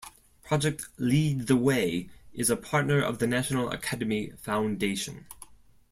[0.41, 5.27] Project Lead the Way is a partner of the National Academy Foundation.